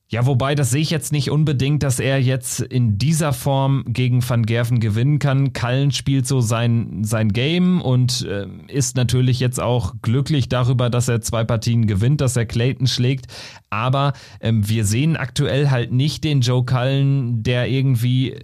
[0.08, 4.28] Ja, wobei, das sehe ich jetzt nicht unbedingt, dass er jetzt in dieser Form gegen
[4.28, 5.52] Van Gerven gewinnen kann.
[5.52, 11.08] Kallen spielt so sein, sein Game und äh, ist natürlich jetzt auch glücklich darüber, dass
[11.08, 13.26] er zwei Partien gewinnt, dass er Clayton schlägt.
[13.72, 18.36] Aber ähm, wir sehen aktuell halt nicht den Joe Cullen, der irgendwie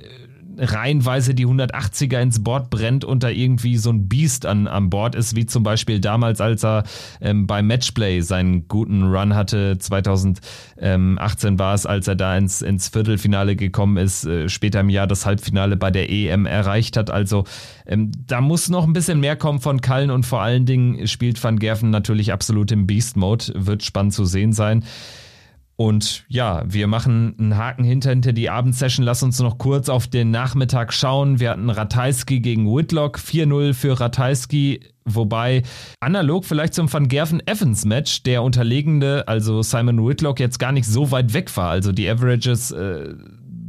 [0.62, 5.16] reihenweise die 180er ins Board brennt und da irgendwie so ein Biest an, an Bord
[5.16, 6.84] ist, wie zum Beispiel damals, als er
[7.20, 9.78] ähm, beim Matchplay seinen guten Run hatte.
[9.78, 15.08] 2018 war es, als er da ins, ins Viertelfinale gekommen ist, äh, später im Jahr
[15.08, 17.10] das Halbfinale bei der EM erreicht hat.
[17.10, 17.46] Also
[17.88, 21.44] ähm, da muss noch ein bisschen mehr kommen von Kallen und vor allen Dingen spielt
[21.44, 23.54] Van Gerven natürlich absolut im Beast-Mode.
[23.56, 24.84] Wird spannend zu sehen sein.
[25.82, 29.04] Und ja, wir machen einen Haken hinter, hinter die Abendsession.
[29.04, 31.40] Lass uns noch kurz auf den Nachmittag schauen.
[31.40, 34.82] Wir hatten Ratajski gegen Whitlock, 4-0 für Ratajski.
[35.06, 35.64] Wobei
[36.00, 40.86] analog vielleicht zum Van Gerven Evans Match der Unterlegende, also Simon Whitlock, jetzt gar nicht
[40.86, 41.72] so weit weg war.
[41.72, 43.16] Also die Averages äh,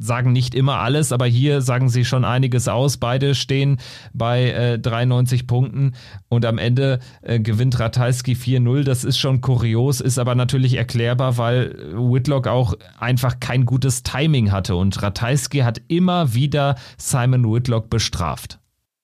[0.03, 2.97] sagen nicht immer alles, aber hier sagen sie schon einiges aus.
[2.97, 3.79] Beide stehen
[4.13, 5.93] bei äh, 93 Punkten
[6.29, 8.85] und am Ende äh, gewinnt Ratajski 4-0.
[8.85, 14.53] Das ist schon kurios, ist aber natürlich erklärbar, weil Whitlock auch einfach kein gutes Timing
[14.53, 18.59] hatte und Ratajski hat immer wieder Simon Whitlock bestraft.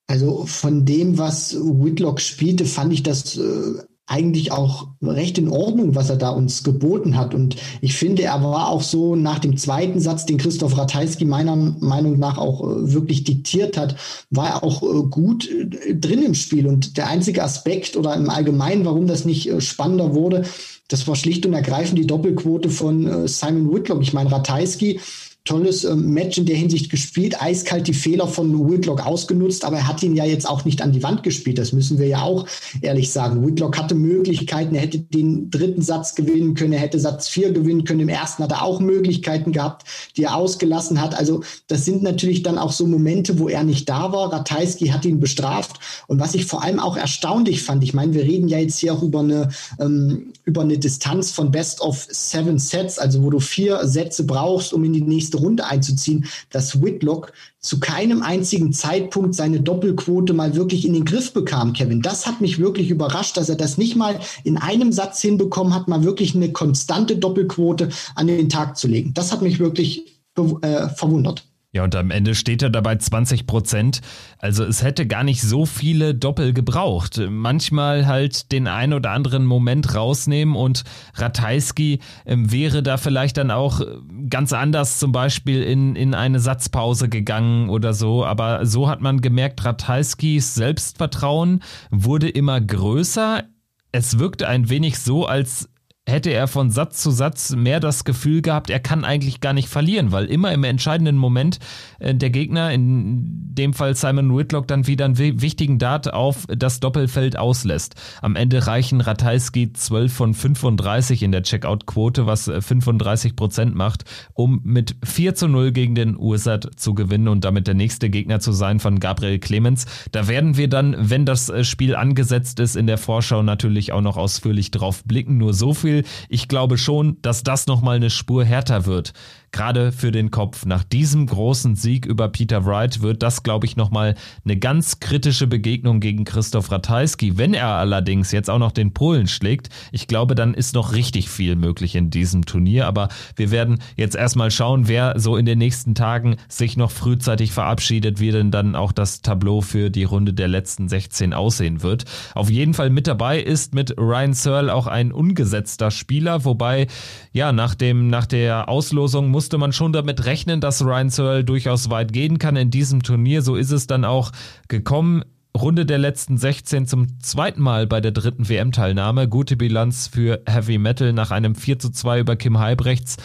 [0.06, 5.94] Also von dem, was Whitlock spielte, fand ich das äh, eigentlich auch recht in Ordnung,
[5.94, 7.34] was er da uns geboten hat.
[7.34, 11.54] Und ich finde, er war auch so nach dem zweiten Satz, den Christoph Ratajski meiner
[11.54, 13.96] Meinung nach auch äh, wirklich diktiert hat,
[14.30, 16.66] war er auch äh, gut äh, drin im Spiel.
[16.66, 20.44] Und der einzige Aspekt oder im Allgemeinen, warum das nicht spannender wurde,
[20.88, 24.00] das war schlicht und ergreifend die Doppelquote von Simon Whitlock.
[24.00, 25.00] Ich meine, Ratajski
[25.48, 29.88] tolles ähm, Match in der Hinsicht gespielt, eiskalt die Fehler von Whitlock ausgenutzt, aber er
[29.88, 31.58] hat ihn ja jetzt auch nicht an die Wand gespielt.
[31.58, 32.46] Das müssen wir ja auch
[32.82, 33.46] ehrlich sagen.
[33.46, 37.84] Whitlock hatte Möglichkeiten, er hätte den dritten Satz gewinnen können, er hätte Satz vier gewinnen
[37.84, 38.00] können.
[38.00, 41.18] Im ersten hat er auch Möglichkeiten gehabt, die er ausgelassen hat.
[41.18, 44.30] Also das sind natürlich dann auch so Momente, wo er nicht da war.
[44.30, 45.80] Ratajski hat ihn bestraft.
[46.08, 48.92] Und was ich vor allem auch erstaunlich fand, ich meine, wir reden ja jetzt hier
[48.92, 49.48] auch über eine,
[49.80, 54.74] ähm, über eine Distanz von Best of Seven Sets, also wo du vier Sätze brauchst,
[54.74, 60.54] um in die nächste Runde einzuziehen, dass Whitlock zu keinem einzigen Zeitpunkt seine Doppelquote mal
[60.54, 62.02] wirklich in den Griff bekam, Kevin.
[62.02, 65.88] Das hat mich wirklich überrascht, dass er das nicht mal in einem Satz hinbekommen hat,
[65.88, 69.12] mal wirklich eine konstante Doppelquote an den Tag zu legen.
[69.14, 71.44] Das hat mich wirklich äh, verwundert.
[71.70, 74.00] Ja, und am Ende steht er dabei 20 Prozent.
[74.38, 77.20] Also es hätte gar nicht so viele Doppel gebraucht.
[77.28, 80.84] Manchmal halt den ein oder anderen Moment rausnehmen und
[81.16, 83.82] Ratajski äh, wäre da vielleicht dann auch
[84.30, 88.24] ganz anders zum Beispiel in, in eine Satzpause gegangen oder so.
[88.24, 93.44] Aber so hat man gemerkt, Ratajskis Selbstvertrauen wurde immer größer.
[93.92, 95.68] Es wirkte ein wenig so, als
[96.08, 99.68] hätte er von Satz zu Satz mehr das Gefühl gehabt, er kann eigentlich gar nicht
[99.68, 101.58] verlieren, weil immer im entscheidenden Moment
[101.98, 106.80] äh, der Gegner, in dem Fall Simon Whitlock, dann wieder einen wichtigen Dart auf das
[106.80, 107.94] Doppelfeld auslässt.
[108.22, 114.04] Am Ende reichen Ratajski 12 von 35 in der Checkout-Quote, was 35 äh, Prozent macht,
[114.32, 118.40] um mit 4 zu 0 gegen den USAT zu gewinnen und damit der nächste Gegner
[118.40, 119.86] zu sein von Gabriel Clemens.
[120.12, 124.00] Da werden wir dann, wenn das äh, Spiel angesetzt ist, in der Vorschau natürlich auch
[124.00, 125.36] noch ausführlich drauf blicken.
[125.36, 125.97] Nur so viel
[126.28, 129.12] ich glaube schon, dass das nochmal eine Spur härter wird
[129.52, 130.66] gerade für den Kopf.
[130.66, 135.46] Nach diesem großen Sieg über Peter Wright wird das, glaube ich, nochmal eine ganz kritische
[135.46, 137.38] Begegnung gegen Christoph Ratajski.
[137.38, 141.28] Wenn er allerdings jetzt auch noch den Polen schlägt, ich glaube, dann ist noch richtig
[141.28, 142.86] viel möglich in diesem Turnier.
[142.86, 147.52] Aber wir werden jetzt erstmal schauen, wer so in den nächsten Tagen sich noch frühzeitig
[147.52, 152.04] verabschiedet, wie denn dann auch das Tableau für die Runde der letzten 16 aussehen wird.
[152.34, 156.86] Auf jeden Fall mit dabei ist mit Ryan Searle auch ein ungesetzter Spieler, wobei
[157.32, 161.90] ja nach dem nach der Auslosung musste man schon damit rechnen, dass Ryan Searle durchaus
[161.90, 163.40] weit gehen kann in diesem Turnier.
[163.40, 164.32] So ist es dann auch
[164.66, 165.22] gekommen.
[165.56, 169.28] Runde der letzten 16 zum zweiten Mal bei der dritten WM-Teilnahme.
[169.28, 173.16] Gute Bilanz für Heavy Metal nach einem 4 zu 2 über Kim Halbrechts.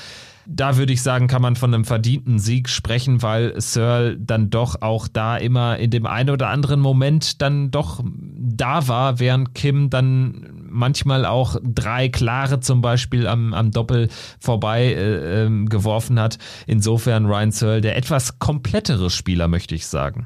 [0.45, 4.83] Da würde ich sagen, kann man von einem verdienten Sieg sprechen, weil Searle dann doch
[4.83, 9.89] auch da immer in dem einen oder anderen Moment dann doch da war, während Kim
[9.89, 14.09] dann manchmal auch drei klare zum Beispiel am, am Doppel
[14.39, 16.37] vorbei äh, äh, geworfen hat.
[16.67, 20.25] Insofern Ryan Searle der etwas komplettere Spieler, möchte ich sagen.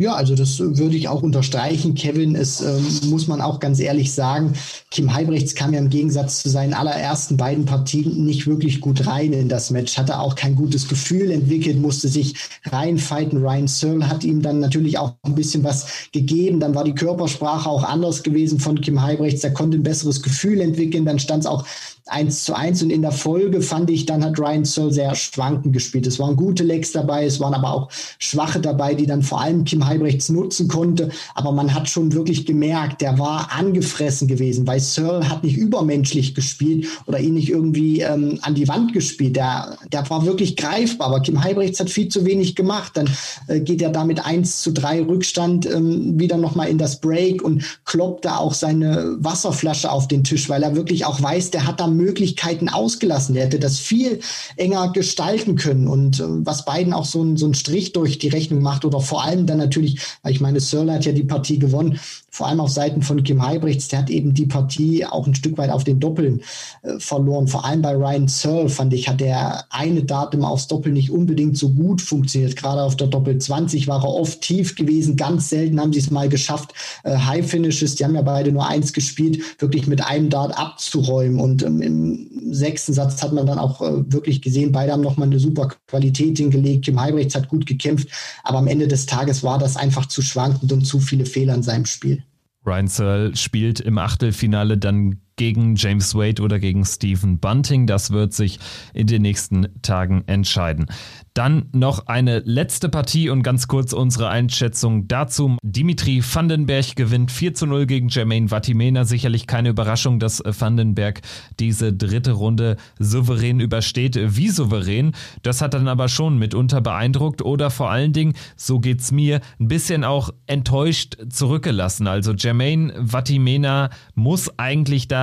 [0.00, 2.34] Ja, also das würde ich auch unterstreichen, Kevin.
[2.34, 4.54] Es ähm, muss man auch ganz ehrlich sagen,
[4.90, 9.32] Kim Heibrechts kam ja im Gegensatz zu seinen allerersten beiden Partien nicht wirklich gut rein
[9.32, 13.38] in das Match, hatte auch kein gutes Gefühl entwickelt, musste sich reinfighten.
[13.38, 16.58] Ryan Searle hat ihm dann natürlich auch ein bisschen was gegeben.
[16.58, 19.44] Dann war die Körpersprache auch anders gewesen von Kim Heibrechts.
[19.44, 21.04] Er konnte ein besseres Gefühl entwickeln.
[21.04, 21.64] Dann stand es auch
[22.12, 25.72] 1 zu 1 und in der Folge fand ich, dann hat Ryan Searle sehr schwankend
[25.72, 26.06] gespielt.
[26.06, 29.64] Es waren gute Legs dabei, es waren aber auch schwache dabei, die dann vor allem
[29.64, 31.10] Kim Kim Heibrechts nutzen konnte.
[31.34, 36.34] Aber man hat schon wirklich gemerkt, der war angefressen gewesen, weil Searle hat nicht übermenschlich
[36.34, 39.36] gespielt oder ihn nicht irgendwie ähm, an die Wand gespielt.
[39.36, 41.08] Der, der war wirklich greifbar.
[41.08, 42.92] Aber Kim Heibrechts hat viel zu wenig gemacht.
[42.94, 43.10] Dann
[43.48, 47.64] äh, geht er damit eins zu drei Rückstand ähm, wieder nochmal in das Break und
[47.84, 51.80] kloppt da auch seine Wasserflasche auf den Tisch, weil er wirklich auch weiß, der hat
[51.80, 53.34] da Möglichkeiten ausgelassen.
[53.34, 54.20] Der hätte das viel
[54.56, 58.62] enger gestalten können und äh, was beiden auch so ein, so Strich durch die Rechnung
[58.62, 61.98] macht oder vor allem dann natürlich, ich meine, Searle hat ja die Partie gewonnen,
[62.34, 65.58] vor allem auf Seiten von Kim Heibrechts, der hat eben die Partie auch ein Stück
[65.58, 66.40] weit auf den Doppeln
[66.80, 67.46] äh, verloren.
[67.46, 71.58] Vor allem bei Ryan Searle, fand ich, hat der eine Datum aufs Doppel nicht unbedingt
[71.58, 72.56] so gut funktioniert.
[72.56, 75.16] Gerade auf der Doppel 20 war er oft tief gewesen.
[75.16, 76.72] Ganz selten haben sie es mal geschafft,
[77.04, 81.38] äh, High Finishes, die haben ja beide nur eins gespielt, wirklich mit einem Dart abzuräumen.
[81.38, 85.28] Und ähm, im sechsten Satz hat man dann auch äh, wirklich gesehen, beide haben nochmal
[85.28, 86.86] eine super Qualität hingelegt.
[86.86, 88.08] Kim Heibrechts hat gut gekämpft,
[88.42, 91.62] aber am Ende des Tages war das einfach zu schwankend und zu viele Fehler in
[91.62, 92.21] seinem Spiel.
[92.64, 97.86] Ryan Searle spielt im Achtelfinale dann gegen James Wade oder gegen Stephen Bunting.
[97.86, 98.58] Das wird sich
[98.94, 100.86] in den nächsten Tagen entscheiden.
[101.34, 105.56] Dann noch eine letzte Partie und ganz kurz unsere Einschätzung dazu.
[105.62, 109.04] Dimitri Vandenberg gewinnt 4 zu 0 gegen Jermaine Vatimena.
[109.04, 111.22] Sicherlich keine Überraschung, dass Vandenberg
[111.58, 114.18] diese dritte Runde souverän übersteht.
[114.36, 115.12] Wie souverän?
[115.42, 119.68] Das hat dann aber schon mitunter beeindruckt oder vor allen Dingen, so geht's mir, ein
[119.68, 122.06] bisschen auch enttäuscht zurückgelassen.
[122.06, 125.21] Also Jermaine Vatimena muss eigentlich da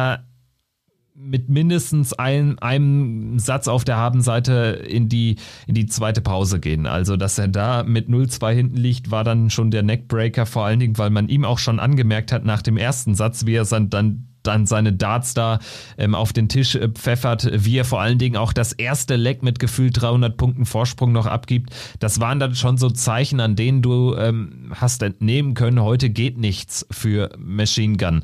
[1.21, 5.35] mit mindestens ein, einem Satz auf der Habenseite in die,
[5.67, 6.85] in die zweite Pause gehen.
[6.85, 10.79] Also, dass er da mit 0-2 hinten liegt, war dann schon der Neckbreaker, vor allen
[10.79, 14.28] Dingen, weil man ihm auch schon angemerkt hat nach dem ersten Satz, wie er dann
[14.49, 15.59] dann seine Darts da
[15.97, 19.43] ähm, auf den Tisch äh, pfeffert, wie er vor allen Dingen auch das erste Leck
[19.43, 21.69] mit gefühlt 300 Punkten Vorsprung noch abgibt.
[21.99, 26.37] Das waren dann schon so Zeichen, an denen du ähm, hast entnehmen können, heute geht
[26.37, 28.23] nichts für Machine Gun.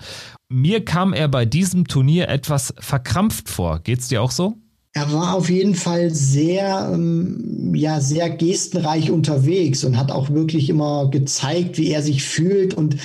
[0.49, 3.79] Mir kam er bei diesem Turnier etwas verkrampft vor.
[3.79, 4.55] Geht's dir auch so?
[4.93, 10.69] Er war auf jeden Fall sehr, ähm, ja, sehr gestenreich unterwegs und hat auch wirklich
[10.69, 12.95] immer gezeigt, wie er sich fühlt und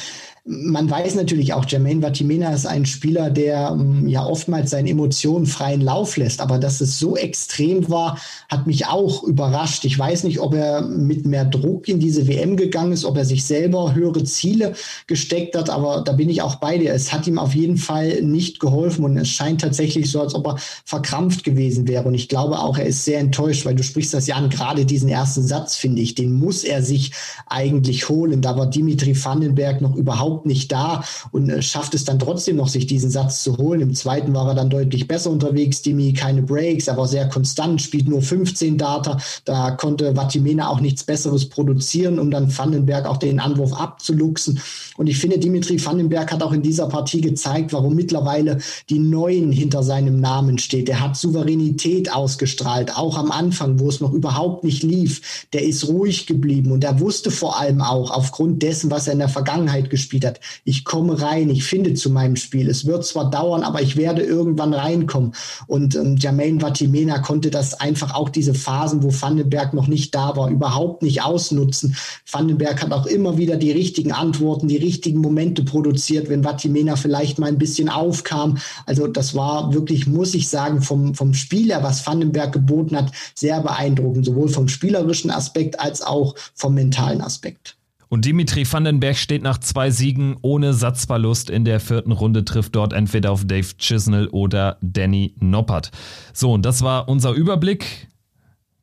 [0.52, 5.46] man weiß natürlich auch, Jermaine Vatimena ist ein Spieler, der ähm, ja oftmals seinen Emotionen
[5.46, 6.40] freien Lauf lässt.
[6.40, 9.84] Aber dass es so extrem war, hat mich auch überrascht.
[9.84, 13.24] Ich weiß nicht, ob er mit mehr Druck in diese WM gegangen ist, ob er
[13.24, 14.72] sich selber höhere Ziele
[15.06, 15.70] gesteckt hat.
[15.70, 16.92] Aber da bin ich auch bei dir.
[16.92, 19.04] Es hat ihm auf jeden Fall nicht geholfen.
[19.04, 22.08] Und es scheint tatsächlich so, als ob er verkrampft gewesen wäre.
[22.08, 24.50] Und ich glaube auch, er ist sehr enttäuscht, weil du sprichst das ja an.
[24.50, 27.12] Gerade diesen ersten Satz, finde ich, den muss er sich
[27.46, 28.42] eigentlich holen.
[28.42, 32.56] Da war Dimitri Vandenberg noch überhaupt überhaupt nicht da und äh, schafft es dann trotzdem
[32.56, 33.80] noch, sich diesen Satz zu holen.
[33.80, 35.82] Im zweiten war er dann deutlich besser unterwegs.
[35.82, 39.18] Dimi keine Breaks, aber sehr konstant, spielt nur 15 Data.
[39.44, 44.60] Da konnte Vatimena auch nichts Besseres produzieren, um dann Vandenberg auch den Anwurf abzuluxen.
[44.96, 49.52] Und ich finde, Dimitri Vandenberg hat auch in dieser Partie gezeigt, warum mittlerweile die Neuen
[49.52, 50.88] hinter seinem Namen steht.
[50.88, 55.46] Er hat Souveränität ausgestrahlt, auch am Anfang, wo es noch überhaupt nicht lief.
[55.52, 59.18] Der ist ruhig geblieben und er wusste vor allem auch aufgrund dessen, was er in
[59.20, 60.40] der Vergangenheit gespielt hat.
[60.64, 62.68] Ich komme rein, ich finde zu meinem Spiel.
[62.68, 65.32] Es wird zwar dauern, aber ich werde irgendwann reinkommen.
[65.66, 70.36] Und ähm, Jermaine Vatimena konnte das einfach auch diese Phasen, wo Vandenberg noch nicht da
[70.36, 71.96] war, überhaupt nicht ausnutzen.
[72.30, 77.38] Vandenberg hat auch immer wieder die richtigen Antworten, die richtigen Momente produziert, wenn Vatimena vielleicht
[77.38, 78.58] mal ein bisschen aufkam.
[78.86, 83.60] Also das war wirklich, muss ich sagen, vom, vom Spieler, was Vandenberg geboten hat, sehr
[83.60, 87.79] beeindruckend, sowohl vom spielerischen Aspekt als auch vom mentalen Aspekt.
[88.12, 92.92] Und Dimitri Vandenberg steht nach zwei Siegen ohne Satzverlust in der vierten Runde, trifft dort
[92.92, 95.92] entweder auf Dave Chisnell oder Danny Noppert.
[96.32, 98.08] So, und das war unser Überblick.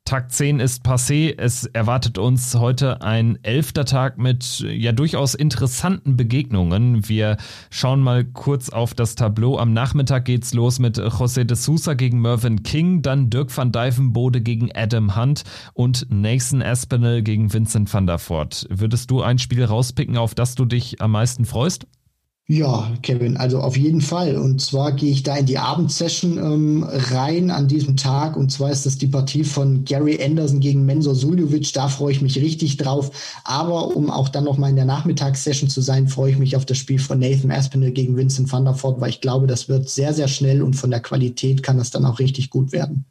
[0.08, 1.34] Tag 10 ist passé.
[1.36, 7.06] Es erwartet uns heute ein elfter Tag mit ja durchaus interessanten Begegnungen.
[7.10, 7.36] Wir
[7.68, 9.58] schauen mal kurz auf das Tableau.
[9.58, 14.40] Am Nachmittag geht's los mit José de Sousa gegen Mervyn King, dann Dirk van Dijvenbode
[14.40, 15.44] gegen Adam Hunt
[15.74, 18.66] und Nathan Aspinall gegen Vincent van der Voort.
[18.70, 21.86] Würdest du ein Spiel rauspicken, auf das du dich am meisten freust?
[22.50, 24.36] Ja, Kevin, also auf jeden Fall.
[24.36, 28.38] Und zwar gehe ich da in die Abendsession ähm, rein an diesem Tag.
[28.38, 31.74] Und zwar ist das die Partie von Gary Anderson gegen Mensur Suljovic.
[31.74, 33.10] Da freue ich mich richtig drauf.
[33.44, 36.78] Aber um auch dann nochmal in der Nachmittagssession zu sein, freue ich mich auf das
[36.78, 40.14] Spiel von Nathan Aspinall gegen Vincent van der Voort, weil ich glaube, das wird sehr,
[40.14, 43.04] sehr schnell und von der Qualität kann das dann auch richtig gut werden.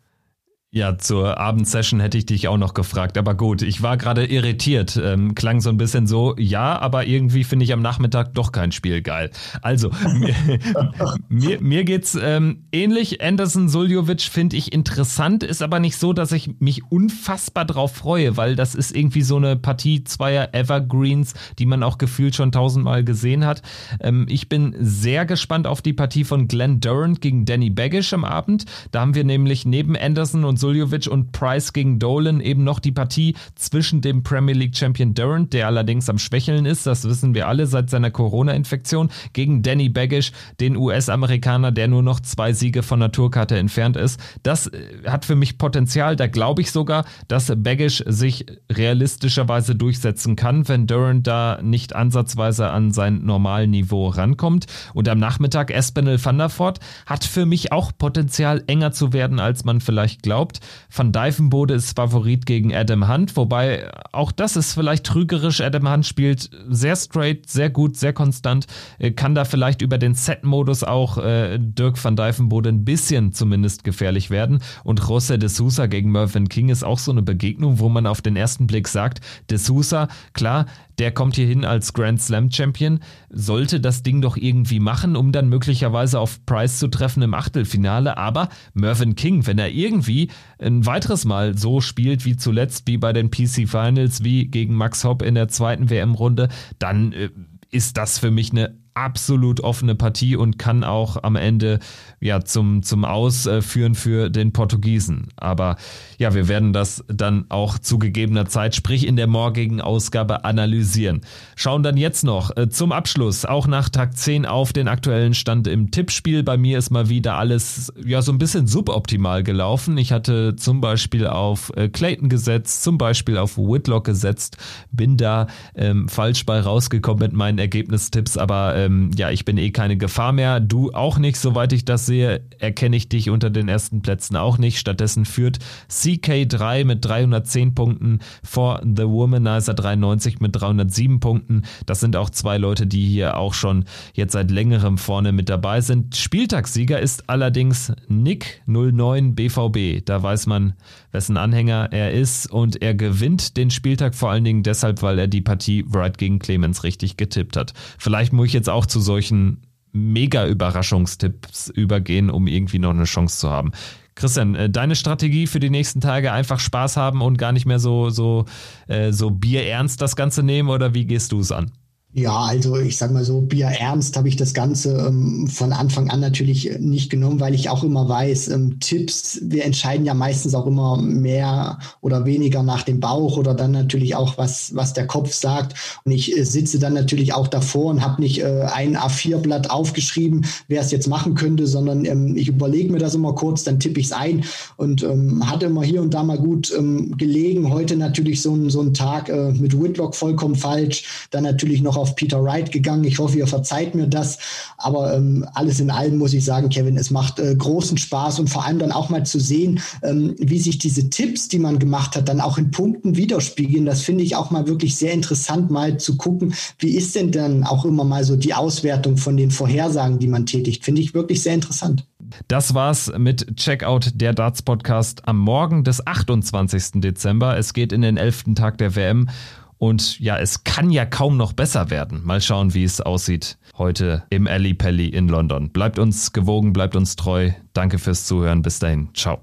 [0.77, 4.95] Ja, zur Abendsession hätte ich dich auch noch gefragt, aber gut, ich war gerade irritiert.
[5.03, 8.71] Ähm, klang so ein bisschen so, ja, aber irgendwie finde ich am Nachmittag doch kein
[8.71, 9.31] Spiel geil.
[9.63, 10.35] Also, mir,
[11.29, 13.23] mir, mir geht's ähm, ähnlich.
[13.23, 18.37] Anderson Suljovic finde ich interessant, ist aber nicht so, dass ich mich unfassbar drauf freue,
[18.37, 23.03] weil das ist irgendwie so eine Partie zweier Evergreens, die man auch gefühlt schon tausendmal
[23.03, 23.63] gesehen hat.
[23.99, 28.23] Ähm, ich bin sehr gespannt auf die Partie von Glenn Durant gegen Danny Baggish am
[28.23, 28.65] Abend.
[28.91, 32.91] Da haben wir nämlich neben Anderson und Suljovic und Price gegen Dolan eben noch die
[32.91, 37.47] Partie zwischen dem Premier League Champion Durant, der allerdings am Schwächeln ist, das wissen wir
[37.47, 42.99] alle seit seiner Corona-Infektion, gegen Danny Baggish, den US-Amerikaner, der nur noch zwei Siege von
[42.99, 44.20] der Tourkarte entfernt ist.
[44.43, 50.36] Das äh, hat für mich Potenzial, da glaube ich sogar, dass Baggish sich realistischerweise durchsetzen
[50.36, 54.65] kann, wenn Durant da nicht ansatzweise an sein normalen Niveau rankommt.
[54.93, 59.39] Und am Nachmittag Espinel van der Voort hat für mich auch Potenzial, enger zu werden,
[59.39, 60.57] als man vielleicht glaubt.
[60.93, 65.62] Van Dijvenbode ist Favorit gegen Adam Hunt, wobei auch das ist vielleicht trügerisch.
[65.62, 68.68] Adam Hunt spielt sehr straight, sehr gut, sehr konstant,
[68.99, 73.84] äh, kann da vielleicht über den Set-Modus auch äh, Dirk van Dijvenbode ein bisschen zumindest
[73.84, 74.60] gefährlich werden.
[74.84, 78.22] Und José de Sousa gegen Mervyn King ist auch so eine Begegnung, wo man auf
[78.22, 80.66] den ersten Blick sagt, de Sousa, klar,
[81.00, 85.32] der kommt hier hin als Grand Slam Champion, sollte das Ding doch irgendwie machen, um
[85.32, 88.18] dann möglicherweise auf Price zu treffen im Achtelfinale.
[88.18, 90.30] Aber Mervyn King, wenn er irgendwie
[90.60, 95.04] ein weiteres Mal so spielt wie zuletzt, wie bei den PC Finals, wie gegen Max
[95.04, 97.30] Hopp in der zweiten WM-Runde, dann äh,
[97.70, 101.80] ist das für mich eine absolut offene Partie und kann auch am Ende
[102.20, 105.28] ja zum, zum Ausführen für den Portugiesen.
[105.38, 105.78] Aber
[106.18, 111.22] ja, wir werden das dann auch zu gegebener Zeit, sprich in der morgigen Ausgabe analysieren.
[111.56, 115.68] Schauen dann jetzt noch äh, zum Abschluss, auch nach Tag 10 auf den aktuellen Stand
[115.68, 116.41] im Tippspiel.
[116.41, 119.98] Bei mir ist mal wieder alles ja so ein bisschen suboptimal gelaufen.
[120.00, 124.58] Ich hatte zum Beispiel auf äh, Clayton gesetzt, zum Beispiel auf Whitlock gesetzt,
[124.91, 125.45] bin da
[125.76, 129.97] ähm, falsch bei rausgekommen mit meinen Ergebnistipps, aber äh, ähm, ja, ich bin eh keine
[129.97, 130.59] Gefahr mehr.
[130.59, 134.57] Du auch nicht, soweit ich das sehe, erkenne ich dich unter den ersten Plätzen auch
[134.57, 134.79] nicht.
[134.79, 135.59] Stattdessen führt
[135.89, 141.63] CK3 mit 310 Punkten vor The Womanizer 93 mit 307 Punkten.
[141.85, 145.81] Das sind auch zwei Leute, die hier auch schon jetzt seit längerem vorne mit dabei
[145.81, 146.15] sind.
[146.15, 150.05] Spieltagssieger ist allerdings Nick 09 BVB.
[150.05, 150.73] Da weiß man,
[151.11, 155.27] wessen Anhänger er ist und er gewinnt den Spieltag vor allen Dingen deshalb, weil er
[155.27, 157.73] die Partie Wright gegen Clemens richtig getippt hat.
[157.97, 163.49] Vielleicht muss ich jetzt auch zu solchen Mega-Überraschungstipps übergehen, um irgendwie noch eine Chance zu
[163.49, 163.71] haben.
[164.15, 167.80] Christian, äh, deine Strategie für die nächsten Tage einfach Spaß haben und gar nicht mehr
[167.80, 168.45] so, so,
[168.88, 171.71] äh, so bierernst das Ganze nehmen oder wie gehst du es an?
[172.20, 176.09] Ja, also ich sag mal so, Bier ernst habe ich das Ganze ähm, von Anfang
[176.09, 180.55] an natürlich nicht genommen, weil ich auch immer weiß, ähm, Tipps, wir entscheiden ja meistens
[180.55, 185.05] auch immer mehr oder weniger nach dem Bauch oder dann natürlich auch, was, was der
[185.05, 185.76] Kopf sagt.
[186.05, 190.43] Und ich äh, sitze dann natürlich auch davor und habe nicht äh, ein A4-Blatt aufgeschrieben,
[190.68, 193.99] wer es jetzt machen könnte, sondern ähm, ich überlege mir das immer kurz, dann tippe
[193.99, 194.43] ich es ein
[194.78, 197.72] und ähm, hatte immer hier und da mal gut ähm, gelegen.
[197.72, 201.95] Heute natürlich so ein, so ein Tag äh, mit Whitlock vollkommen falsch, dann natürlich noch
[201.95, 203.03] auf auf Peter Wright gegangen.
[203.03, 204.38] Ich hoffe, ihr verzeiht mir das.
[204.78, 208.49] Aber ähm, alles in allem muss ich sagen, Kevin, es macht äh, großen Spaß und
[208.49, 212.16] vor allem dann auch mal zu sehen, ähm, wie sich diese Tipps, die man gemacht
[212.16, 213.86] hat, dann auch in Punkten widerspiegeln.
[213.86, 217.64] Das finde ich auch mal wirklich sehr interessant, mal zu gucken, wie ist denn dann
[217.64, 220.86] auch immer mal so die Auswertung von den Vorhersagen, die man tätigt.
[220.86, 222.05] Finde ich wirklich sehr interessant.
[222.47, 227.01] Das war's mit Checkout der Darts Podcast am Morgen des 28.
[227.01, 227.58] Dezember.
[227.58, 228.55] Es geht in den 11.
[228.55, 229.30] Tag der WM
[229.78, 232.21] und ja, es kann ja kaum noch besser werden.
[232.23, 235.69] Mal schauen, wie es aussieht heute im Ali Pelli in London.
[235.69, 237.51] Bleibt uns gewogen, bleibt uns treu.
[237.73, 238.61] Danke fürs Zuhören.
[238.61, 239.09] Bis dahin.
[239.13, 239.39] Ciao.